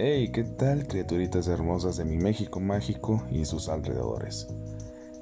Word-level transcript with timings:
Hey, 0.00 0.30
¿qué 0.32 0.44
tal 0.44 0.86
criaturitas 0.86 1.48
hermosas 1.48 1.96
de 1.96 2.04
mi 2.04 2.18
México 2.18 2.60
mágico 2.60 3.26
y 3.32 3.44
sus 3.44 3.68
alrededores? 3.68 4.46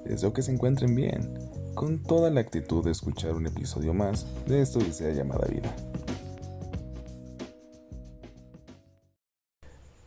Deseo 0.04 0.34
que 0.34 0.42
se 0.42 0.52
encuentren 0.52 0.94
bien, 0.94 1.32
con 1.72 2.02
toda 2.02 2.28
la 2.28 2.42
actitud 2.42 2.84
de 2.84 2.90
escuchar 2.90 3.32
un 3.36 3.46
episodio 3.46 3.94
más 3.94 4.26
de 4.44 4.60
esto 4.60 4.80
que 4.80 4.92
sea 4.92 5.14
llamada 5.14 5.48
vida. 5.48 5.74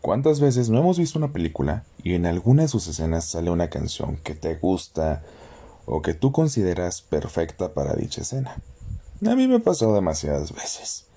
¿Cuántas 0.01 0.39
veces 0.39 0.69
no 0.69 0.77
hemos 0.77 0.99
visto 0.99 1.17
una 1.17 1.33
película 1.33 1.83
y 2.03 2.13
en 2.13 2.27
alguna 2.27 2.61
de 2.61 2.67
sus 2.67 2.87
escenas 2.87 3.25
sale 3.25 3.49
una 3.49 3.71
canción 3.71 4.17
que 4.17 4.35
te 4.35 4.53
gusta 4.53 5.23
o 5.87 6.03
que 6.03 6.13
tú 6.13 6.31
consideras 6.31 7.01
perfecta 7.01 7.73
para 7.73 7.95
dicha 7.95 8.21
escena? 8.21 8.61
A 9.25 9.35
mí 9.35 9.47
me 9.47 9.59
pasado 9.61 9.95
demasiadas 9.95 10.53
veces. 10.53 11.08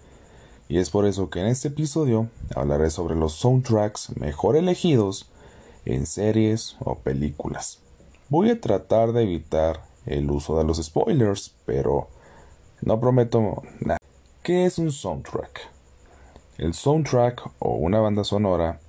Y 0.73 0.79
es 0.79 0.89
por 0.89 1.05
eso 1.05 1.29
que 1.29 1.41
en 1.41 1.49
este 1.49 1.69
episodio 1.69 2.31
hablaré 2.57 2.89
sobre 2.89 3.15
los 3.15 3.35
soundtracks 3.35 4.17
mejor 4.17 4.57
elegidos 4.57 5.29
en 5.85 6.07
series 6.07 6.77
o 6.81 6.95
películas. 6.95 7.81
Voy 8.31 8.49
a 8.49 8.59
tratar 8.59 9.13
de 9.13 9.25
evitar 9.25 9.85
el 10.07 10.31
uso 10.31 10.57
de 10.57 10.65
los 10.65 10.83
spoilers, 10.83 11.55
pero 11.67 12.09
no 12.81 12.99
prometo 12.99 13.63
nada. 13.81 13.99
¿Qué 14.43 14.65
es 14.65 14.79
un 14.79 14.93
soundtrack? 14.93 15.69
El 16.57 16.73
soundtrack 16.73 17.51
o 17.59 17.75
una 17.75 18.01
banda 18.01 18.25
sonora 18.25 18.81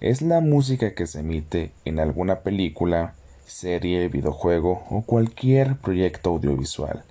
es 0.00 0.20
la 0.20 0.42
música 0.42 0.94
que 0.94 1.06
se 1.06 1.20
emite 1.20 1.72
en 1.86 1.98
alguna 1.98 2.40
película, 2.40 3.14
serie, 3.46 4.08
videojuego 4.08 4.84
o 4.90 5.00
cualquier 5.00 5.78
proyecto 5.78 6.28
audiovisual. 6.28 7.04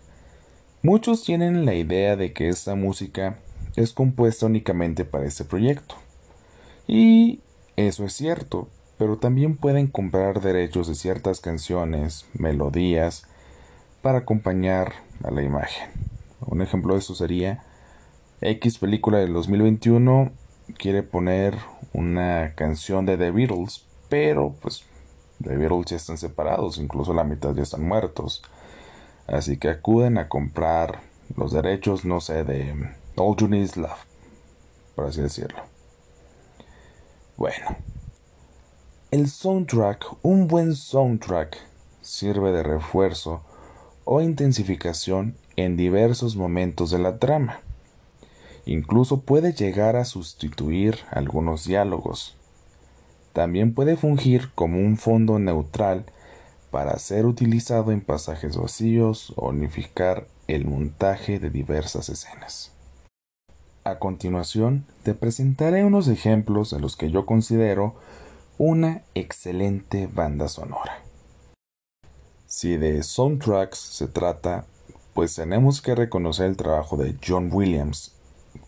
Muchos 0.84 1.24
tienen 1.24 1.66
la 1.66 1.74
idea 1.74 2.16
de 2.16 2.34
que 2.34 2.50
esta 2.50 2.76
música 2.76 3.40
es 3.76 3.94
compuesta 3.94 4.46
únicamente 4.46 5.06
para 5.06 5.26
este 5.26 5.44
proyecto. 5.44 5.96
Y 6.88 7.42
eso 7.76 8.06
es 8.06 8.14
cierto, 8.14 8.70
pero 8.98 9.18
también 9.18 9.58
pueden 9.58 9.88
comprar 9.88 10.42
derechos 10.42 10.88
de 10.88 10.96
ciertas 10.96 11.42
canciones, 11.42 12.26
melodías, 12.34 13.28
para 14.02 14.20
acompañar 14.20 14.94
a 15.24 15.32
la 15.32 15.44
imagen. 15.44 15.90
Un 16.46 16.62
ejemplo 16.62 16.94
de 16.94 17.00
eso 17.00 17.16
sería 17.16 17.64
X 18.42 18.78
película 18.78 19.18
del 19.18 19.34
2021 19.34 20.32
quiere 20.78 21.04
poner 21.04 21.56
una 21.94 22.54
canción 22.56 23.06
de 23.06 23.18
The 23.18 23.32
Beatles, 23.32 23.86
pero 24.10 24.56
pues 24.62 24.84
The 25.44 25.58
Beatles 25.58 25.86
ya 25.88 25.96
están 25.96 26.18
separados, 26.18 26.78
incluso 26.78 27.14
la 27.14 27.24
mitad 27.24 27.56
ya 27.56 27.64
están 27.64 27.88
muertos. 27.88 28.44
Así 29.28 29.58
que 29.58 29.70
acuden 29.70 30.18
a 30.18 30.30
comprar 30.30 31.02
los 31.36 31.52
derechos, 31.52 32.06
no 32.06 32.22
sé, 32.22 32.44
de 32.44 32.76
All 33.18 33.36
You 33.38 33.48
Need 33.48 33.64
Is 33.64 33.78
Love, 33.78 34.06
por 34.96 35.06
así 35.06 35.22
decirlo. 35.22 35.60
Bueno, 37.38 37.78
el 39.12 39.30
soundtrack, 39.30 40.06
un 40.24 40.48
buen 40.48 40.76
soundtrack, 40.76 41.58
sirve 42.02 42.52
de 42.52 42.64
refuerzo 42.64 43.42
o 44.04 44.22
intensificación 44.22 45.36
en 45.56 45.78
diversos 45.78 46.36
momentos 46.36 46.92
de 46.92 47.00
la 47.00 47.18
trama. 47.18 47.62
Incluso 48.66 49.22
puede 49.22 49.54
llegar 49.54 49.96
a 49.96 50.06
sustituir 50.06 51.00
algunos 51.12 51.66
diálogos. 51.66 52.36
También 53.34 53.74
puede 53.74 53.96
fungir 53.96 54.52
como 54.56 54.80
un 54.80 54.98
fondo 54.98 55.40
neutral 55.40 56.06
para 56.72 56.98
ser 57.00 57.26
utilizado 57.26 57.92
en 57.92 58.02
pasajes 58.02 58.58
vacíos 58.58 59.34
o 59.36 59.50
unificar 59.50 60.28
el 60.48 60.66
montaje 60.66 61.40
de 61.40 61.50
diversas 61.50 62.10
escenas. 62.10 62.75
A 63.86 64.00
continuación, 64.00 64.86
te 65.04 65.14
presentaré 65.14 65.86
unos 65.86 66.08
ejemplos 66.10 66.72
de 66.72 66.80
los 66.80 66.98
que 66.98 67.12
yo 67.12 67.26
considero 67.26 67.96
una 68.58 69.04
excelente 69.14 70.10
banda 70.12 70.48
sonora. 70.48 71.04
Si 72.48 72.78
de 72.78 73.04
soundtracks 73.04 73.78
se 73.78 74.08
trata, 74.08 74.66
pues 75.14 75.36
tenemos 75.36 75.82
que 75.82 75.96
reconocer 75.96 76.48
el 76.48 76.58
trabajo 76.58 76.98
de 76.98 77.16
John 77.26 77.50
Williams 77.54 78.16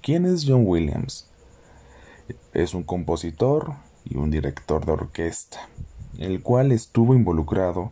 ¿Quién 0.01 0.25
es 0.25 0.45
John 0.47 0.63
Williams? 0.65 1.29
Es 2.53 2.73
un 2.73 2.83
compositor 2.83 3.73
y 4.05 4.17
un 4.17 4.29
director 4.29 4.85
de 4.85 4.91
orquesta, 4.91 5.67
el 6.17 6.41
cual 6.41 6.71
estuvo 6.71 7.13
involucrado 7.15 7.91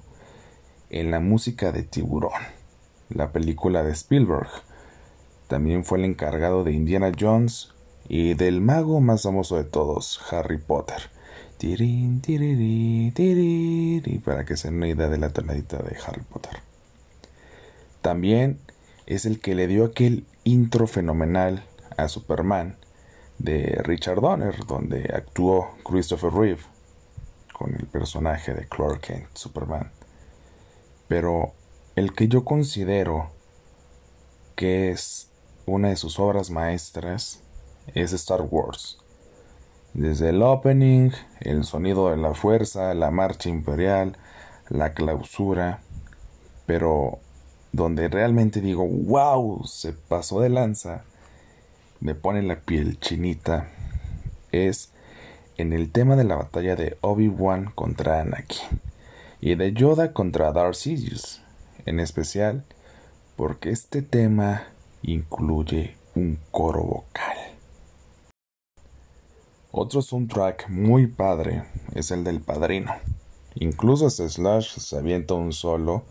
en 0.90 1.12
la 1.12 1.19
música 1.19 1.72
de 1.72 1.84
Tiburón, 1.84 2.41
la 3.09 3.31
película 3.31 3.84
de 3.84 3.91
Spielberg. 3.91 4.50
También 5.48 5.84
fue 5.84 6.00
el 6.00 6.06
encargado 6.06 6.64
de 6.64 6.72
Indiana 6.72 7.12
Jones 7.18 7.74
y 8.08 8.34
del 8.34 8.62
mago 8.62 9.00
más 9.02 9.24
famoso 9.24 9.58
de 9.58 9.64
todos, 9.64 10.22
Harry 10.32 10.58
Potter. 10.58 11.10
Tirín, 11.58 12.22
para 14.24 14.46
que 14.46 14.58
se 14.58 14.68
den 14.68 14.78
una 14.78 14.88
idea 14.90 15.08
de 15.08 15.18
la 15.18 15.30
tonadita 15.30 15.78
de 15.78 15.96
Harry 16.06 16.22
Potter. 16.22 16.60
También 18.02 18.60
es 19.06 19.26
el 19.26 19.40
que 19.40 19.56
le 19.56 19.68
dio 19.68 19.86
aquel 19.86 20.26
intro 20.44 20.86
fenomenal 20.88 21.64
a 21.98 22.08
Superman 22.10 22.78
de 23.40 23.82
Richard 23.84 24.22
Donner, 24.22 24.66
donde 24.66 25.12
actuó 25.14 25.76
Christopher 25.84 26.34
Reeve 26.34 26.62
con 27.54 27.74
el 27.74 27.86
personaje 27.86 28.54
de 28.54 28.68
Clark 28.68 29.02
Kent, 29.02 29.28
Superman. 29.34 29.92
Pero 31.08 31.54
el 31.96 32.14
que 32.14 32.28
yo 32.28 32.44
considero 32.44 33.32
que 34.56 34.92
es 34.92 35.32
una 35.66 35.90
de 35.90 35.96
sus 35.96 36.20
obras 36.20 36.50
maestras 36.50 37.42
es 37.94 38.14
Star 38.14 38.42
Wars. 38.42 38.98
Desde 39.94 40.30
el 40.30 40.42
opening, 40.42 41.12
el 41.40 41.64
sonido 41.64 42.09
de 42.09 42.18
la 42.18 42.34
fuerza, 42.34 42.94
la 42.94 43.12
marcha 43.12 43.50
imperial, 43.50 44.18
la 44.70 44.94
clausura, 44.94 45.81
pero 46.66 47.20
donde 47.72 48.08
realmente 48.08 48.62
digo, 48.62 48.86
wow, 48.86 49.66
se 49.66 49.94
pasó 49.94 50.42
de 50.42 50.50
lanza, 50.50 51.03
me 52.00 52.16
pone 52.16 52.42
la 52.42 52.59
piel 52.59 53.00
chinita, 53.00 53.70
es 54.52 54.92
en 55.58 55.74
el 55.74 55.92
tema 55.92 56.16
de 56.16 56.26
la 56.26 56.36
batalla 56.36 56.76
de 56.76 56.97
Obi-Wan 57.02 57.72
contra 57.74 58.20
Anakin 58.20 58.82
y 59.40 59.56
de 59.56 59.74
Yoda 59.74 60.12
contra 60.14 60.52
Darth 60.52 60.76
Sidious, 60.76 61.42
en 61.86 62.00
especial 62.00 62.66
porque 63.36 63.70
este 63.70 64.02
tema 64.02 64.64
incluye 65.12 65.96
un 66.16 66.40
coro 66.52 66.84
vocal. 66.84 67.38
Otro 69.72 70.02
soundtrack 70.02 70.70
muy 70.70 71.08
padre 71.08 71.64
es 71.94 72.12
el 72.12 72.24
del 72.24 72.40
Padrino. 72.40 72.94
Incluso 73.56 74.10
Slash 74.10 74.78
se 74.78 74.98
avienta 74.98 75.34
un 75.34 75.52
solo 75.52 76.04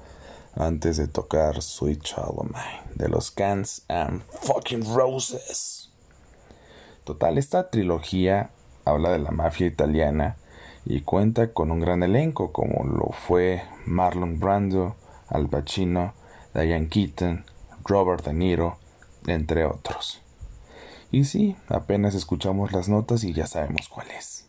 antes 0.54 0.99
de 0.99 1.09
tocar 1.09 1.62
Sweet 1.62 2.03
Child 2.03 2.38
of 2.38 2.47
de 2.94 3.09
los 3.09 3.34
Guns 3.34 3.83
and 3.88 4.22
Fucking 4.43 4.94
Roses. 4.94 5.91
Total, 7.04 7.38
esta 7.38 7.71
trilogía 7.71 8.50
habla 8.84 9.10
de 9.10 9.19
la 9.19 9.31
mafia 9.31 9.66
italiana 9.66 10.37
y 10.84 11.00
cuenta 11.00 11.53
con 11.53 11.71
un 11.71 11.81
gran 11.81 12.03
elenco 12.03 12.53
como 12.53 12.84
lo 12.84 13.12
fue 13.12 13.62
Marlon 13.87 14.38
Brando, 14.38 14.97
Al 15.28 15.49
Pacino, 15.49 16.15
Diane 16.54 16.88
Keaton, 16.88 17.44
Robert 17.84 18.25
De 18.25 18.33
Niro, 18.33 18.78
entre 19.26 19.64
otros. 19.64 20.20
Y 21.10 21.24
sí, 21.24 21.56
apenas 21.68 22.14
escuchamos 22.14 22.72
las 22.72 22.88
notas 22.88 23.24
y 23.24 23.32
ya 23.32 23.46
sabemos 23.46 23.88
cuál 23.88 24.10
es. 24.10 24.46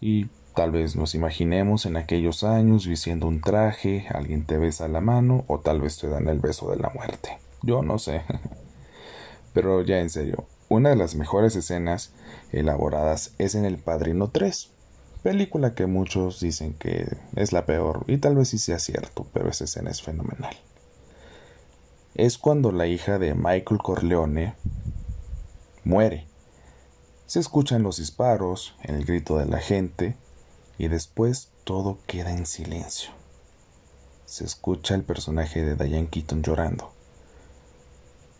Y 0.00 0.28
Tal 0.54 0.72
vez 0.72 0.96
nos 0.96 1.14
imaginemos 1.14 1.86
en 1.86 1.96
aquellos 1.96 2.42
años 2.42 2.86
vistiendo 2.86 3.28
un 3.28 3.40
traje, 3.40 4.06
alguien 4.12 4.44
te 4.44 4.58
besa 4.58 4.88
la 4.88 5.00
mano 5.00 5.44
o 5.46 5.60
tal 5.60 5.80
vez 5.80 5.96
te 5.98 6.08
dan 6.08 6.28
el 6.28 6.40
beso 6.40 6.70
de 6.70 6.76
la 6.76 6.90
muerte. 6.90 7.38
Yo 7.62 7.82
no 7.82 7.98
sé. 7.98 8.22
Pero 9.54 9.82
ya 9.82 10.00
en 10.00 10.10
serio, 10.10 10.44
una 10.68 10.90
de 10.90 10.96
las 10.96 11.14
mejores 11.14 11.54
escenas 11.54 12.12
elaboradas 12.52 13.34
es 13.38 13.54
en 13.54 13.64
El 13.64 13.78
Padrino 13.78 14.28
3, 14.30 14.70
película 15.22 15.74
que 15.74 15.86
muchos 15.86 16.40
dicen 16.40 16.74
que 16.74 17.06
es 17.36 17.52
la 17.52 17.64
peor 17.64 18.04
y 18.06 18.18
tal 18.18 18.34
vez 18.36 18.48
sí 18.48 18.58
sea 18.58 18.78
cierto, 18.78 19.26
pero 19.32 19.48
esa 19.48 19.64
escena 19.64 19.90
es 19.90 20.02
fenomenal. 20.02 20.56
Es 22.14 22.38
cuando 22.38 22.72
la 22.72 22.86
hija 22.86 23.18
de 23.18 23.34
Michael 23.34 23.80
Corleone 23.82 24.54
muere. 25.84 26.26
Se 27.26 27.38
escuchan 27.38 27.84
los 27.84 27.98
disparos, 27.98 28.74
el 28.82 29.04
grito 29.04 29.38
de 29.38 29.46
la 29.46 29.58
gente, 29.58 30.16
y 30.76 30.88
después 30.88 31.52
todo 31.62 31.98
queda 32.08 32.32
en 32.32 32.46
silencio. 32.46 33.10
Se 34.24 34.44
escucha 34.44 34.96
el 34.96 35.04
personaje 35.04 35.62
de 35.62 35.76
Diane 35.76 36.08
Keaton 36.08 36.42
llorando. 36.42 36.92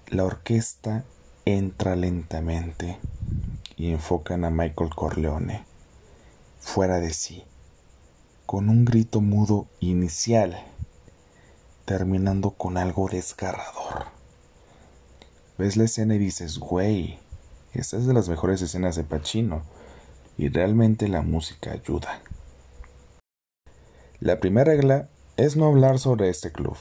La 0.08 0.24
orquesta 0.24 1.04
entra 1.44 1.94
lentamente 1.94 2.98
y 3.76 3.92
enfocan 3.92 4.44
a 4.44 4.50
Michael 4.50 4.94
Corleone, 4.94 5.64
fuera 6.58 6.98
de 6.98 7.12
sí, 7.12 7.44
con 8.46 8.68
un 8.68 8.84
grito 8.84 9.20
mudo 9.20 9.68
inicial, 9.78 10.66
terminando 11.90 12.52
con 12.52 12.78
algo 12.78 13.08
desgarrador. 13.08 14.04
Ves 15.58 15.76
la 15.76 15.86
escena 15.86 16.14
y 16.14 16.18
dices, 16.18 16.60
güey, 16.60 17.18
esta 17.72 17.96
es 17.96 18.06
de 18.06 18.14
las 18.14 18.28
mejores 18.28 18.62
escenas 18.62 18.94
de 18.94 19.02
Pacino 19.02 19.64
y 20.38 20.50
realmente 20.50 21.08
la 21.08 21.22
música 21.22 21.72
ayuda. 21.72 22.20
La 24.20 24.38
primera 24.38 24.72
regla 24.72 25.08
es 25.36 25.56
no 25.56 25.66
hablar 25.66 25.98
sobre 25.98 26.28
este 26.28 26.52
club, 26.52 26.76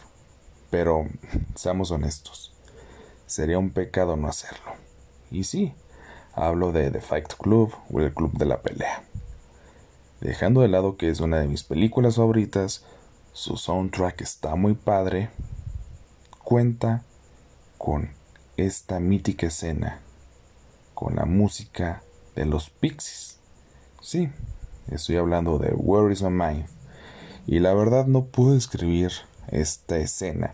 pero 0.70 1.08
seamos 1.56 1.90
honestos, 1.90 2.54
sería 3.26 3.58
un 3.58 3.72
pecado 3.72 4.16
no 4.16 4.28
hacerlo. 4.28 4.74
Y 5.32 5.46
sí, 5.46 5.74
hablo 6.36 6.72
de 6.72 6.92
The 6.92 7.02
Fight 7.02 7.34
Club 7.34 7.74
o 7.92 8.00
el 8.00 8.14
Club 8.14 8.34
de 8.34 8.46
la 8.46 8.62
Pelea. 8.62 9.02
Dejando 10.22 10.62
de 10.62 10.68
lado 10.68 10.98
que 10.98 11.10
es 11.10 11.20
una 11.20 11.40
de 11.40 11.48
mis 11.48 11.64
películas 11.64 12.18
favoritas, 12.18 12.86
su 13.40 13.56
soundtrack 13.56 14.20
está 14.20 14.56
muy 14.56 14.74
padre, 14.74 15.30
cuenta 16.44 17.06
con 17.78 18.10
esta 18.58 19.00
mítica 19.00 19.48
escena, 19.48 20.02
con 20.94 21.16
la 21.16 21.24
música 21.24 22.04
de 22.36 22.44
los 22.44 22.70
Pixies. 22.70 23.40
Sí, 24.02 24.30
estoy 24.92 25.16
hablando 25.16 25.58
de 25.58 25.74
Where 25.74 26.12
is 26.12 26.22
My 26.22 26.32
Mind. 26.32 26.66
Y 27.48 27.60
la 27.60 27.74
verdad 27.74 28.08
no 28.08 28.26
puedo 28.26 28.58
escribir 28.58 29.14
esta 29.48 29.96
escena 30.00 30.54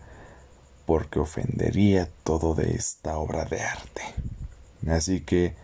porque 0.86 1.18
ofendería 1.18 2.08
todo 2.22 2.54
de 2.54 2.70
esta 2.70 3.18
obra 3.18 3.46
de 3.46 3.62
arte. 3.62 4.02
Así 4.86 5.22
que 5.22 5.56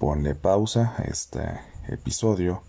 ponle 0.00 0.34
pausa 0.34 0.96
a 0.98 1.02
este 1.04 1.60
episodio, 1.86 2.64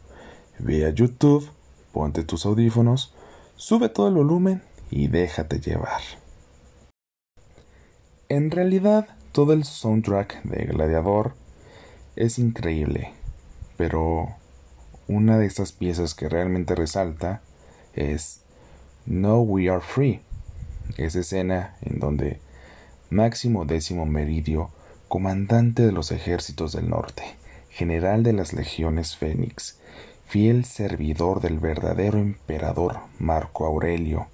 ve 0.59 0.85
a 0.85 0.91
YouTube, 0.91 1.49
ponte 1.91 2.23
tus 2.23 2.45
audífonos, 2.45 3.15
sube 3.59 3.89
todo 3.89 4.07
el 4.07 4.13
volumen 4.13 4.61
y 4.89 5.09
déjate 5.09 5.59
llevar. 5.59 6.01
En 8.29 8.51
realidad, 8.51 9.09
todo 9.33 9.51
el 9.51 9.65
soundtrack 9.65 10.43
de 10.43 10.65
Gladiador 10.65 11.33
es 12.15 12.39
increíble, 12.39 13.11
pero 13.75 14.29
una 15.09 15.37
de 15.37 15.45
estas 15.45 15.73
piezas 15.73 16.15
que 16.15 16.29
realmente 16.29 16.73
resalta 16.73 17.41
es 17.93 18.43
No 19.05 19.41
We 19.41 19.69
Are 19.69 19.81
Free, 19.81 20.21
esa 20.95 21.19
escena 21.19 21.75
en 21.81 21.99
donde 21.99 22.39
Máximo 23.09 23.65
Décimo 23.65 24.05
Meridio, 24.05 24.69
comandante 25.09 25.85
de 25.85 25.91
los 25.91 26.11
ejércitos 26.11 26.71
del 26.71 26.89
norte, 26.89 27.23
general 27.69 28.23
de 28.23 28.31
las 28.31 28.53
legiones 28.53 29.17
Fénix, 29.17 29.79
fiel 30.29 30.63
servidor 30.63 31.41
del 31.41 31.57
verdadero 31.57 32.19
emperador 32.19 32.99
Marco 33.17 33.65
Aurelio, 33.65 34.27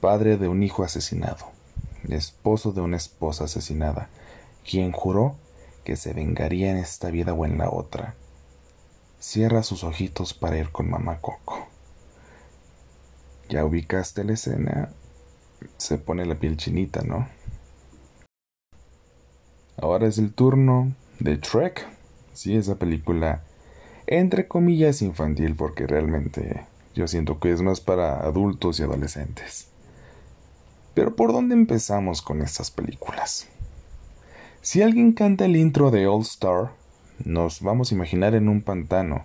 padre 0.00 0.36
de 0.36 0.46
un 0.46 0.62
hijo 0.62 0.84
asesinado, 0.84 1.46
esposo 2.08 2.70
de 2.70 2.82
una 2.82 2.98
esposa 2.98 3.44
asesinada, 3.44 4.10
quien 4.64 4.92
juró 4.92 5.34
que 5.82 5.96
se 5.96 6.12
vengaría 6.12 6.70
en 6.70 6.76
esta 6.76 7.10
vida 7.10 7.34
o 7.34 7.44
en 7.44 7.58
la 7.58 7.68
otra. 7.68 8.14
Cierra 9.18 9.64
sus 9.64 9.82
ojitos 9.82 10.34
para 10.34 10.56
ir 10.56 10.70
con 10.70 10.88
mamá 10.88 11.18
Coco. 11.20 11.66
Ya 13.48 13.64
ubicaste 13.64 14.22
la 14.22 14.34
escena, 14.34 14.90
se 15.78 15.98
pone 15.98 16.26
la 16.26 16.36
piel 16.36 16.56
chinita, 16.56 17.02
¿no? 17.02 17.26
Ahora 19.78 20.06
es 20.06 20.18
el 20.18 20.32
turno 20.32 20.92
de 21.18 21.38
Trek. 21.38 21.88
Sí, 22.34 22.56
esa 22.56 22.76
película, 22.76 23.42
entre 24.06 24.48
comillas, 24.48 25.02
infantil, 25.02 25.54
porque 25.56 25.86
realmente 25.86 26.66
yo 26.94 27.08
siento 27.08 27.38
que 27.38 27.52
es 27.52 27.62
más 27.62 27.80
para 27.80 28.20
adultos 28.20 28.80
y 28.80 28.82
adolescentes. 28.82 29.68
Pero 30.94 31.16
¿por 31.16 31.32
dónde 31.32 31.54
empezamos 31.54 32.20
con 32.20 32.42
estas 32.42 32.70
películas? 32.70 33.48
Si 34.60 34.82
alguien 34.82 35.12
canta 35.12 35.46
el 35.46 35.56
intro 35.56 35.90
de 35.90 36.06
All 36.06 36.22
Star, 36.22 36.72
nos 37.24 37.62
vamos 37.62 37.90
a 37.90 37.94
imaginar 37.94 38.34
en 38.34 38.48
un 38.48 38.62
pantano. 38.62 39.24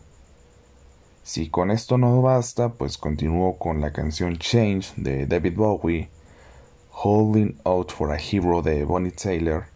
Si 1.23 1.49
con 1.49 1.71
esto 1.71 1.97
no 1.97 2.21
basta, 2.21 2.69
pues 2.69 2.97
continúo 2.97 3.57
con 3.57 3.81
la 3.81 3.91
canción 3.91 4.37
Change 4.37 4.93
de 4.95 5.27
David 5.27 5.55
Bowie, 5.55 6.09
Holding 6.91 7.59
Out 7.65 7.91
for 7.91 8.11
a 8.11 8.17
Hero 8.17 8.61
de 8.61 8.85
Bonnie 8.85 9.11
Taylor, 9.11 9.67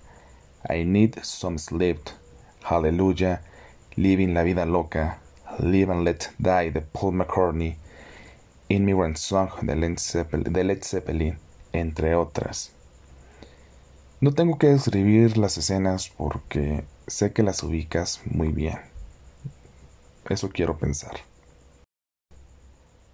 I 0.70 0.86
Need 0.86 1.20
Some 1.24 1.58
Sleep, 1.58 2.00
Hallelujah, 2.64 3.42
Living 3.96 4.34
la 4.34 4.44
Vida 4.44 4.66
Loca, 4.66 5.20
Live 5.60 5.92
and 5.92 6.04
Let 6.04 6.20
Die 6.38 6.72
de 6.72 6.82
Paul 6.82 7.16
McCartney, 7.16 7.76
Immigrant 8.70 9.18
Song 9.18 9.50
de 9.62 9.76
Led 10.64 10.84
Zeppelin 10.84 11.38
entre 11.74 12.16
otras. 12.16 12.72
No 14.22 14.34
tengo 14.34 14.58
que 14.58 14.68
describir 14.68 15.38
las 15.38 15.58
escenas 15.58 16.10
porque 16.10 16.84
sé 17.08 17.34
que 17.34 17.44
las 17.44 17.64
ubicas 17.64 18.22
muy 18.26 18.50
bien. 18.50 18.80
Eso 20.30 20.50
quiero 20.50 20.78
pensar. 20.78 21.18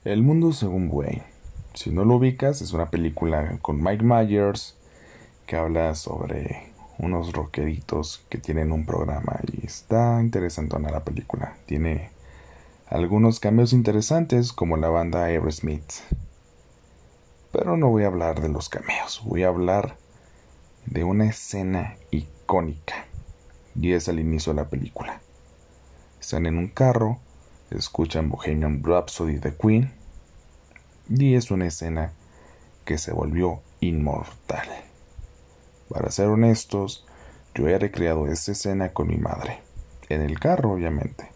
El 0.03 0.21
mundo 0.21 0.53
según 0.53 0.89
Wayne. 0.91 1.23
Si 1.73 1.89
no 1.89 2.05
lo 2.05 2.15
ubicas, 2.15 2.61
es 2.61 2.73
una 2.73 2.89
película 2.89 3.57
con 3.61 3.81
Mike 3.81 4.03
Myers 4.03 4.75
que 5.45 5.55
habla 5.55 5.95
sobre 5.95 6.71
unos 6.99 7.31
rockeritos 7.33 8.25
que 8.29 8.37
tienen 8.37 8.71
un 8.71 8.85
programa 8.85 9.39
y 9.51 9.65
está 9.65 10.19
interesante 10.21 10.79
la 10.79 11.03
película. 11.03 11.57
Tiene 11.65 12.09
algunos 12.87 13.39
cambios 13.39 13.73
interesantes 13.73 14.53
como 14.53 14.77
la 14.77 14.89
banda 14.89 15.25
Aerosmith. 15.25 15.93
Pero 17.51 17.77
no 17.77 17.89
voy 17.89 18.03
a 18.03 18.07
hablar 18.07 18.41
de 18.41 18.49
los 18.49 18.69
cameos, 18.69 19.21
voy 19.25 19.43
a 19.43 19.47
hablar 19.47 19.97
de 20.85 21.03
una 21.03 21.25
escena 21.25 21.95
icónica. 22.11 23.05
Y 23.79 23.93
es 23.93 24.09
al 24.09 24.19
inicio 24.19 24.53
de 24.53 24.61
la 24.61 24.69
película. 24.69 25.21
Están 26.19 26.45
en 26.45 26.57
un 26.57 26.67
carro, 26.67 27.19
escuchan 27.69 28.29
Bohemian 28.29 28.83
Rhapsody 28.83 29.35
de 29.35 29.55
Queen. 29.55 29.93
Y 31.09 31.35
es 31.35 31.51
una 31.51 31.67
escena 31.67 32.13
que 32.85 32.97
se 32.97 33.13
volvió 33.13 33.61
inmortal. 33.81 34.86
Para 35.89 36.11
ser 36.11 36.27
honestos, 36.27 37.05
yo 37.55 37.67
he 37.67 37.79
recreado 37.79 38.27
esta 38.27 38.51
escena 38.51 38.93
con 38.93 39.07
mi 39.07 39.17
madre. 39.17 39.61
En 40.09 40.21
el 40.21 40.39
carro, 40.39 40.73
obviamente. 40.73 41.31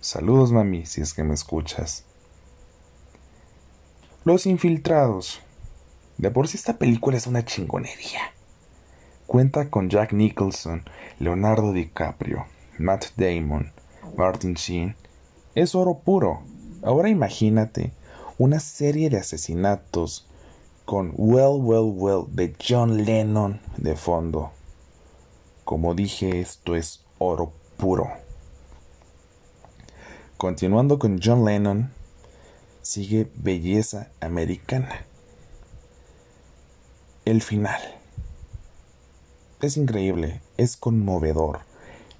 Saludos, 0.00 0.52
mami, 0.52 0.86
si 0.86 1.00
es 1.00 1.14
que 1.14 1.24
me 1.24 1.34
escuchas. 1.34 2.04
Los 4.24 4.46
infiltrados. 4.46 5.40
De 6.18 6.30
por 6.30 6.48
sí 6.48 6.56
esta 6.56 6.78
película 6.78 7.16
es 7.16 7.26
una 7.26 7.44
chingonería. 7.44 8.32
Cuenta 9.26 9.70
con 9.70 9.88
Jack 9.88 10.12
Nicholson, 10.12 10.84
Leonardo 11.18 11.72
DiCaprio, 11.72 12.46
Matt 12.78 13.06
Damon, 13.16 13.72
Martin 14.16 14.54
Sheen. 14.54 14.96
Es 15.54 15.74
oro 15.74 16.00
puro. 16.00 16.42
Ahora 16.82 17.08
imagínate 17.08 17.92
una 18.38 18.60
serie 18.60 19.08
de 19.08 19.18
asesinatos 19.18 20.28
con 20.84 21.12
Well, 21.16 21.60
Well, 21.60 21.92
Well 21.94 22.24
de 22.28 22.54
John 22.58 23.04
Lennon 23.04 23.60
de 23.76 23.96
fondo. 23.96 24.50
Como 25.64 25.94
dije, 25.94 26.40
esto 26.40 26.74
es 26.74 27.04
oro 27.18 27.52
puro. 27.76 28.08
Continuando 30.36 30.98
con 30.98 31.20
John 31.22 31.44
Lennon, 31.44 31.92
sigue 32.82 33.30
Belleza 33.34 34.10
Americana 34.20 35.06
el 37.24 37.42
final. 37.42 37.80
Es 39.60 39.76
increíble, 39.76 40.40
es 40.56 40.76
conmovedor 40.76 41.60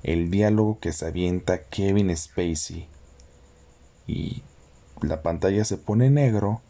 el 0.02 0.30
diálogo 0.30 0.78
que 0.80 0.92
se 0.92 1.06
avienta 1.06 1.64
Kevin 1.64 2.16
Spacey 2.16 2.88
y 4.06 4.42
la 5.00 5.22
pantalla 5.22 5.64
se 5.64 5.76
pone 5.76 6.10
negro, 6.10 6.60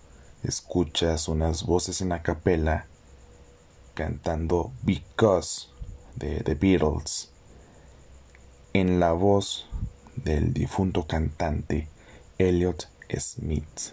escuchas 0.42 1.28
unas 1.28 1.64
voces 1.64 2.00
en 2.00 2.10
la 2.10 2.22
capela 2.22 2.86
cantando 3.94 4.72
Because 4.82 5.68
de 6.16 6.40
The 6.40 6.54
Beatles 6.54 7.32
en 8.72 9.00
la 9.00 9.12
voz 9.12 9.68
del 10.16 10.52
difunto 10.52 11.06
cantante 11.06 11.88
Elliot 12.38 12.88
Smith. 13.18 13.92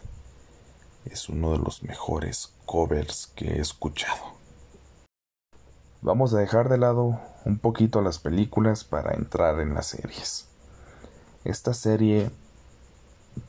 Es 1.06 1.28
uno 1.30 1.52
de 1.52 1.58
los 1.58 1.84
mejores 1.84 2.54
covers 2.66 3.28
que 3.36 3.54
he 3.54 3.60
escuchado. 3.60 4.38
Vamos 6.02 6.34
a 6.34 6.40
dejar 6.40 6.70
de 6.70 6.78
lado 6.78 7.20
un 7.46 7.60
poquito 7.60 8.02
las 8.02 8.20
películas 8.20 8.84
para 8.86 9.16
entrar 9.16 9.60
en 9.60 9.74
las 9.74 9.88
series. 9.88 10.48
Esta 11.44 11.74
serie, 11.74 12.32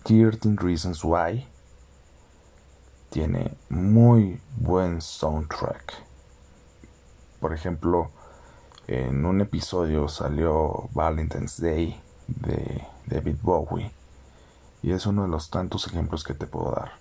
13 0.04 0.56
Reasons 0.56 1.04
Why, 1.04 1.46
tiene 3.10 3.56
muy 3.68 4.40
buen 4.56 5.00
soundtrack. 5.00 5.94
Por 7.40 7.52
ejemplo, 7.52 8.10
en 8.86 9.26
un 9.26 9.40
episodio 9.40 10.08
salió 10.08 10.88
Valentine's 10.92 11.60
Day 11.60 12.00
de 12.28 12.86
David 13.06 13.36
Bowie 13.42 13.92
y 14.82 14.92
es 14.92 15.06
uno 15.06 15.22
de 15.22 15.28
los 15.28 15.50
tantos 15.50 15.86
ejemplos 15.86 16.24
que 16.24 16.34
te 16.34 16.46
puedo 16.46 16.72
dar. 16.72 16.92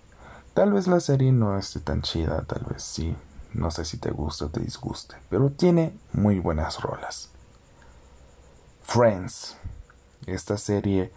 Tal 0.54 0.72
vez 0.72 0.88
la 0.88 1.00
serie 1.00 1.32
no 1.32 1.56
esté 1.56 1.80
tan 1.80 2.02
chida, 2.02 2.42
tal 2.42 2.64
vez 2.64 2.82
sí. 2.82 3.16
No 3.52 3.70
sé 3.70 3.84
si 3.84 3.98
te 3.98 4.10
gusta 4.10 4.46
o 4.46 4.48
te 4.48 4.60
disguste, 4.60 5.16
pero 5.28 5.50
tiene 5.50 5.98
muy 6.12 6.38
buenas 6.38 6.80
rolas. 6.80 7.30
Friends, 8.82 9.56
esta 10.26 10.56
serie 10.56 11.12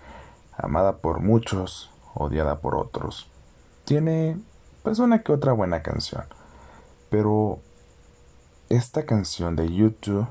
amada 0.57 0.97
por 0.97 1.19
muchos, 1.19 1.91
odiada 2.15 2.59
por 2.59 2.75
otros. 2.75 3.27
Tiene 3.85 4.39
pues 4.83 4.99
una 4.99 5.23
que 5.23 5.31
otra 5.31 5.53
buena 5.53 5.81
canción, 5.81 6.25
pero 7.09 7.59
esta 8.69 9.05
canción 9.05 9.55
de 9.55 9.73
YouTube, 9.73 10.27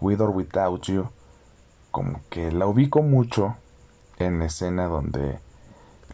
With 0.00 0.20
or 0.20 0.30
Without 0.30 0.82
You, 0.82 1.08
como 1.90 2.20
que 2.30 2.52
la 2.52 2.66
ubico 2.66 3.02
mucho 3.02 3.56
en 4.18 4.40
la 4.40 4.46
escena 4.46 4.86
donde 4.86 5.40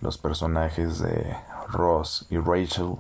los 0.01 0.19
personajes 0.19 0.99
de 0.99 1.37
Ross 1.69 2.27
y 2.31 2.39
Rachel 2.39 2.97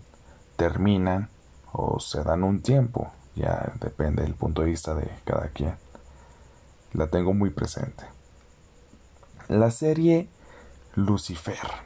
terminan 0.57 1.29
o 1.73 2.01
se 2.01 2.23
dan 2.23 2.43
un 2.43 2.63
tiempo, 2.63 3.13
ya 3.35 3.73
depende 3.81 4.23
del 4.23 4.35
punto 4.35 4.63
de 4.63 4.69
vista 4.69 4.95
de 4.95 5.11
cada 5.25 5.49
quien. 5.49 5.77
La 6.93 7.09
tengo 7.09 7.35
muy 7.35 7.51
presente. 7.51 8.05
La 9.49 9.71
serie 9.71 10.29
Lucifer. 10.95 11.86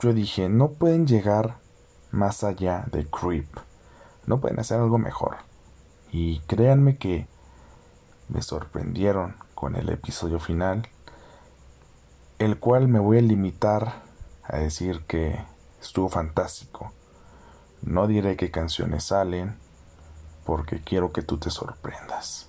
Yo 0.00 0.12
dije, 0.12 0.48
no 0.48 0.72
pueden 0.72 1.06
llegar 1.06 1.58
más 2.10 2.44
allá 2.44 2.84
de 2.92 3.06
Creep. 3.06 3.48
No 4.26 4.40
pueden 4.40 4.60
hacer 4.60 4.78
algo 4.78 4.98
mejor. 4.98 5.36
Y 6.12 6.40
créanme 6.40 6.98
que 6.98 7.26
me 8.28 8.42
sorprendieron 8.42 9.36
con 9.54 9.74
el 9.74 9.88
episodio 9.88 10.38
final, 10.38 10.88
el 12.38 12.58
cual 12.58 12.88
me 12.88 12.98
voy 12.98 13.18
a 13.18 13.22
limitar 13.22 14.02
a 14.42 14.58
decir 14.58 15.04
que 15.06 15.42
estuvo 15.80 16.08
fantástico. 16.08 16.92
No 17.82 18.06
diré 18.06 18.36
qué 18.36 18.50
canciones 18.50 19.04
salen, 19.04 19.56
porque 20.44 20.82
quiero 20.82 21.12
que 21.12 21.22
tú 21.22 21.38
te 21.38 21.50
sorprendas. 21.50 22.48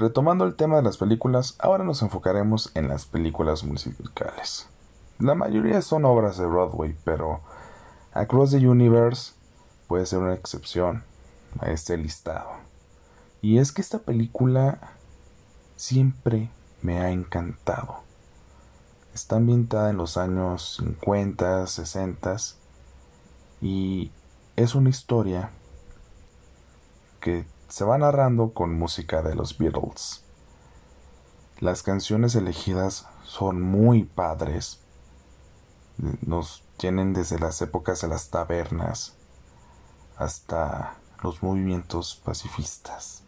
Retomando 0.00 0.46
el 0.46 0.54
tema 0.54 0.76
de 0.76 0.82
las 0.82 0.96
películas, 0.96 1.56
ahora 1.58 1.84
nos 1.84 2.00
enfocaremos 2.00 2.70
en 2.74 2.88
las 2.88 3.04
películas 3.04 3.64
musicales. 3.64 4.66
La 5.18 5.34
mayoría 5.34 5.82
son 5.82 6.06
obras 6.06 6.38
de 6.38 6.46
Broadway, 6.46 6.96
pero 7.04 7.42
Across 8.14 8.52
the 8.52 8.66
Universe 8.66 9.34
puede 9.88 10.06
ser 10.06 10.20
una 10.20 10.32
excepción 10.32 11.04
a 11.58 11.70
este 11.70 11.98
listado. 11.98 12.48
Y 13.42 13.58
es 13.58 13.72
que 13.72 13.82
esta 13.82 13.98
película 13.98 14.94
siempre 15.76 16.50
me 16.80 17.00
ha 17.00 17.10
encantado. 17.10 17.96
Está 19.12 19.36
ambientada 19.36 19.90
en 19.90 19.98
los 19.98 20.16
años 20.16 20.76
50, 20.78 21.66
60 21.66 22.36
y 23.60 24.10
es 24.56 24.74
una 24.74 24.88
historia 24.88 25.50
que 27.20 27.44
se 27.70 27.84
va 27.84 27.96
narrando 27.98 28.52
con 28.52 28.76
música 28.76 29.22
de 29.22 29.34
los 29.34 29.56
Beatles. 29.56 30.24
Las 31.60 31.82
canciones 31.82 32.34
elegidas 32.34 33.06
son 33.24 33.62
muy 33.62 34.04
padres. 34.04 34.80
Nos 36.26 36.64
tienen 36.76 37.12
desde 37.12 37.38
las 37.38 37.62
épocas 37.62 38.00
de 38.00 38.08
las 38.08 38.30
tabernas 38.30 39.14
hasta 40.16 40.96
los 41.22 41.42
movimientos 41.42 42.20
pacifistas. 42.24 43.22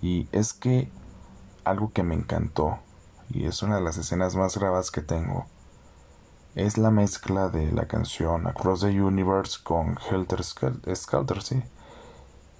Y 0.00 0.28
es 0.32 0.52
que 0.52 0.90
algo 1.64 1.92
que 1.92 2.02
me 2.02 2.14
encantó, 2.14 2.78
y 3.28 3.46
es 3.46 3.62
una 3.62 3.76
de 3.76 3.82
las 3.82 3.98
escenas 3.98 4.36
más 4.36 4.56
grabadas 4.56 4.90
que 4.90 5.02
tengo, 5.02 5.46
es 6.54 6.78
la 6.78 6.90
mezcla 6.90 7.48
de 7.48 7.72
la 7.72 7.86
canción 7.86 8.46
Across 8.46 8.80
the 8.80 9.02
Universe 9.02 9.58
con 9.62 9.98
Helter 10.10 10.42
Skelter, 10.42 11.42
sí. 11.42 11.62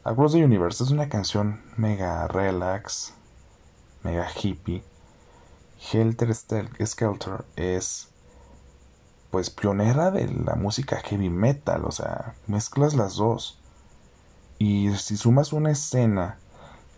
Across 0.07 0.35
the 0.35 0.45
Universe 0.45 0.85
es 0.85 0.93
una 0.93 1.09
canción 1.09 1.65
mega 1.77 2.29
relax, 2.29 3.13
mega 4.05 4.29
hippie. 4.31 4.85
Helter 5.81 6.33
Skelter 6.33 7.45
es 7.57 8.11
pues 9.33 9.51
pionera 9.51 10.13
de 10.13 10.29
la 10.29 10.55
música 10.55 11.01
heavy 11.01 11.29
metal, 11.29 11.85
o 11.85 11.91
sea, 11.91 12.37
mezclas 12.47 12.95
las 12.95 13.17
dos. 13.17 13.59
Y 14.61 14.95
si 14.95 15.17
sumas 15.17 15.53
una 15.53 15.73
escena 15.73 16.39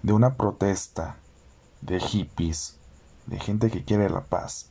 de 0.02 0.12
una 0.12 0.34
protesta 0.34 1.16
de 1.80 2.00
hippies, 2.00 2.78
de 3.24 3.40
gente 3.40 3.70
que 3.70 3.86
quiere 3.86 4.10
la 4.10 4.24
paz, 4.24 4.68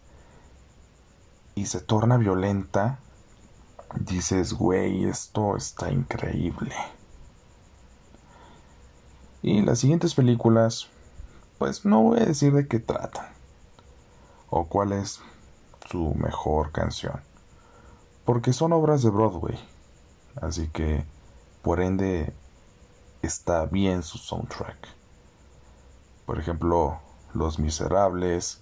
y 1.55 1.65
se 1.65 1.79
torna 1.79 2.17
violenta, 2.17 2.99
dices, 3.95 4.53
güey, 4.53 5.05
esto 5.05 5.57
está 5.57 5.91
increíble. 5.91 6.75
Y 9.41 9.61
las 9.61 9.79
siguientes 9.79 10.15
películas, 10.15 10.87
pues 11.57 11.85
no 11.85 12.01
voy 12.01 12.19
a 12.19 12.25
decir 12.25 12.53
de 12.53 12.67
qué 12.67 12.79
tratan 12.79 13.27
o 14.49 14.65
cuál 14.67 14.93
es 14.93 15.19
su 15.89 16.15
mejor 16.15 16.71
canción, 16.71 17.21
porque 18.25 18.53
son 18.53 18.73
obras 18.73 19.03
de 19.03 19.09
Broadway, 19.09 19.57
así 20.41 20.67
que 20.69 21.05
por 21.61 21.81
ende 21.81 22.33
está 23.21 23.65
bien 23.65 24.03
su 24.03 24.17
soundtrack. 24.17 24.87
Por 26.25 26.39
ejemplo, 26.39 26.99
Los 27.33 27.59
Miserables, 27.59 28.61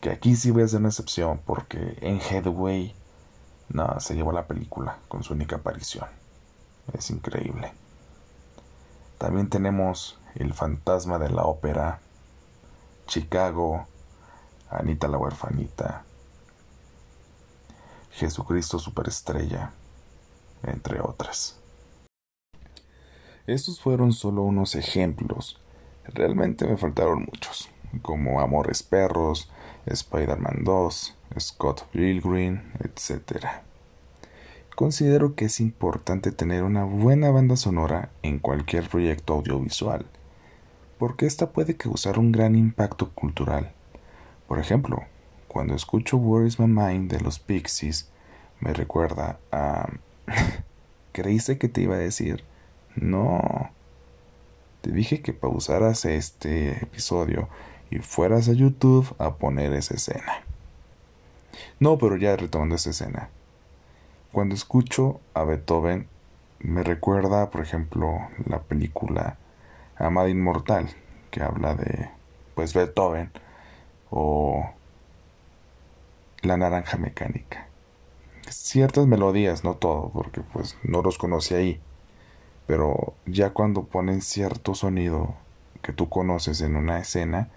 que 0.00 0.10
aquí 0.10 0.36
sí 0.36 0.50
ves 0.50 0.72
de 0.72 0.78
una 0.78 0.88
excepción 0.88 1.40
porque 1.44 1.98
en 2.00 2.20
Headway 2.20 2.94
no, 3.68 4.00
se 4.00 4.14
llevó 4.14 4.32
la 4.32 4.46
película 4.46 4.98
con 5.08 5.22
su 5.22 5.34
única 5.34 5.56
aparición. 5.56 6.06
Es 6.92 7.10
increíble. 7.10 7.72
También 9.18 9.48
tenemos 9.48 10.18
El 10.36 10.54
fantasma 10.54 11.18
de 11.18 11.28
la 11.28 11.42
ópera, 11.42 12.00
Chicago, 13.08 13.86
Anita 14.70 15.08
la 15.08 15.18
huerfanita, 15.18 16.04
Jesucristo 18.12 18.78
superestrella, 18.78 19.72
entre 20.62 21.00
otras. 21.00 21.58
Estos 23.48 23.80
fueron 23.80 24.12
solo 24.12 24.42
unos 24.42 24.76
ejemplos. 24.76 25.58
Realmente 26.04 26.66
me 26.66 26.76
faltaron 26.76 27.24
muchos, 27.24 27.70
como 28.02 28.40
Amores 28.40 28.82
Perros, 28.84 29.50
Spider-Man 29.86 30.62
2, 30.64 31.16
Scott 31.40 31.86
Pilgrim, 31.90 32.72
etc 32.80 33.67
considero 34.78 35.34
que 35.34 35.46
es 35.46 35.58
importante 35.58 36.30
tener 36.30 36.62
una 36.62 36.84
buena 36.84 37.32
banda 37.32 37.56
sonora 37.56 38.10
en 38.22 38.38
cualquier 38.38 38.88
proyecto 38.88 39.32
audiovisual, 39.34 40.06
porque 41.00 41.26
esta 41.26 41.50
puede 41.50 41.76
causar 41.76 42.16
un 42.16 42.30
gran 42.30 42.54
impacto 42.54 43.10
cultural. 43.10 43.72
Por 44.46 44.60
ejemplo, 44.60 45.02
cuando 45.48 45.74
escucho 45.74 46.16
Where 46.16 46.46
is 46.46 46.60
My 46.60 46.68
Mind 46.68 47.10
de 47.10 47.18
los 47.18 47.40
Pixies, 47.40 48.08
me 48.60 48.72
recuerda 48.72 49.40
a... 49.50 49.88
Creíste 51.12 51.58
que 51.58 51.68
te 51.68 51.80
iba 51.80 51.96
a 51.96 51.98
decir, 51.98 52.44
no. 52.94 53.70
Te 54.82 54.92
dije 54.92 55.22
que 55.22 55.32
pausaras 55.32 56.04
este 56.04 56.84
episodio 56.84 57.48
y 57.90 57.98
fueras 57.98 58.48
a 58.48 58.52
YouTube 58.52 59.12
a 59.18 59.34
poner 59.34 59.72
esa 59.72 59.94
escena. 59.94 60.44
No, 61.80 61.98
pero 61.98 62.16
ya 62.16 62.36
retomando 62.36 62.76
esa 62.76 62.90
escena. 62.90 63.28
Cuando 64.32 64.54
escucho 64.54 65.20
a 65.34 65.44
Beethoven, 65.44 66.06
me 66.60 66.82
recuerda, 66.82 67.50
por 67.50 67.62
ejemplo, 67.62 68.28
la 68.46 68.60
película 68.60 69.38
Amada 69.96 70.28
Inmortal, 70.28 70.90
que 71.30 71.42
habla 71.42 71.74
de, 71.74 72.10
pues, 72.54 72.74
Beethoven, 72.74 73.30
o 74.10 74.70
La 76.42 76.56
Naranja 76.56 76.96
Mecánica. 76.96 77.66
Ciertas 78.48 79.06
melodías, 79.06 79.64
no 79.64 79.74
todo, 79.74 80.10
porque 80.10 80.40
pues 80.40 80.76
no 80.82 81.02
los 81.02 81.18
conocí 81.18 81.54
ahí, 81.54 81.80
pero 82.66 83.14
ya 83.26 83.50
cuando 83.50 83.84
ponen 83.84 84.22
cierto 84.22 84.74
sonido 84.74 85.34
que 85.82 85.92
tú 85.92 86.08
conoces 86.08 86.60
en 86.60 86.76
una 86.76 86.98
escena, 86.98 87.48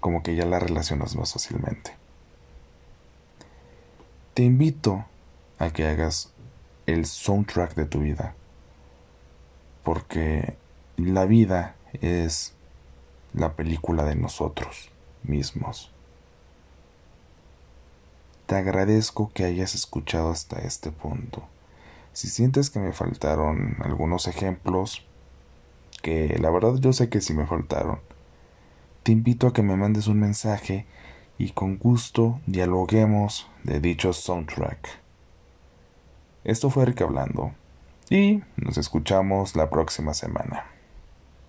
como 0.00 0.22
que 0.22 0.36
ya 0.36 0.44
la 0.44 0.60
relacionas 0.60 1.16
más 1.16 1.32
fácilmente. 1.32 1.92
Te 4.34 4.42
invito 4.42 5.04
a 5.58 5.70
que 5.70 5.86
hagas 5.86 6.32
el 6.86 7.06
soundtrack 7.06 7.74
de 7.74 7.86
tu 7.86 8.00
vida. 8.00 8.34
Porque 9.82 10.56
la 10.96 11.24
vida 11.26 11.76
es 12.00 12.54
la 13.32 13.54
película 13.54 14.04
de 14.04 14.14
nosotros 14.14 14.90
mismos. 15.22 15.90
Te 18.46 18.56
agradezco 18.56 19.30
que 19.32 19.44
hayas 19.44 19.74
escuchado 19.74 20.30
hasta 20.30 20.60
este 20.60 20.90
punto. 20.90 21.42
Si 22.12 22.28
sientes 22.28 22.70
que 22.70 22.78
me 22.78 22.92
faltaron 22.92 23.76
algunos 23.80 24.28
ejemplos, 24.28 25.04
que 26.02 26.36
la 26.38 26.50
verdad 26.50 26.76
yo 26.76 26.92
sé 26.92 27.08
que 27.08 27.20
sí 27.20 27.32
me 27.32 27.46
faltaron, 27.46 28.00
te 29.02 29.12
invito 29.12 29.46
a 29.46 29.52
que 29.52 29.62
me 29.62 29.76
mandes 29.76 30.06
un 30.06 30.20
mensaje 30.20 30.86
y 31.38 31.50
con 31.50 31.78
gusto 31.78 32.40
dialoguemos 32.46 33.48
de 33.64 33.80
dicho 33.80 34.12
soundtrack. 34.12 35.03
Esto 36.44 36.68
fue 36.70 36.84
Rick 36.84 37.00
hablando 37.02 37.52
y 38.10 38.42
nos 38.56 38.76
escuchamos 38.76 39.56
la 39.56 39.70
próxima 39.70 40.12
semana. 40.12 40.66